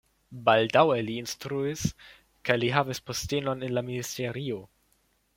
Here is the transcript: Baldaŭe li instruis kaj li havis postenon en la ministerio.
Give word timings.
Baldaŭe 0.45 0.95
li 1.09 1.17
instruis 1.23 1.83
kaj 2.49 2.55
li 2.61 2.71
havis 2.77 3.01
postenon 3.09 3.61
en 3.67 3.75
la 3.79 3.83
ministerio. 3.91 4.59